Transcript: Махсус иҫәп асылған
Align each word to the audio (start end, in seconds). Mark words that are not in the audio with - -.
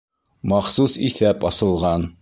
Махсус 0.53 0.97
иҫәп 1.11 1.47
асылған 1.51 2.13